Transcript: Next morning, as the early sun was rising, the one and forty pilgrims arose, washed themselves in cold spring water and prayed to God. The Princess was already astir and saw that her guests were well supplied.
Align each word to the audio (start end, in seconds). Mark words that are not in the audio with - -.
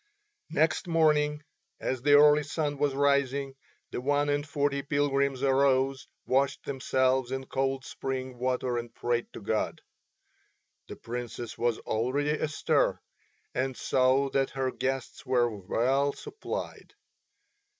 Next 0.49 0.87
morning, 0.87 1.43
as 1.79 2.01
the 2.01 2.13
early 2.13 2.41
sun 2.41 2.79
was 2.79 2.95
rising, 2.95 3.53
the 3.91 4.01
one 4.01 4.29
and 4.29 4.47
forty 4.49 4.81
pilgrims 4.81 5.43
arose, 5.43 6.07
washed 6.25 6.65
themselves 6.65 7.31
in 7.31 7.45
cold 7.45 7.85
spring 7.85 8.39
water 8.39 8.79
and 8.79 8.91
prayed 8.95 9.31
to 9.33 9.41
God. 9.41 9.79
The 10.87 10.95
Princess 10.95 11.55
was 11.55 11.77
already 11.77 12.31
astir 12.31 12.99
and 13.53 13.77
saw 13.77 14.31
that 14.31 14.49
her 14.57 14.71
guests 14.71 15.23
were 15.23 15.55
well 15.55 16.13
supplied. 16.13 16.95